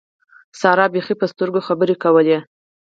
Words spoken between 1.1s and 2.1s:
په سترګو خبرې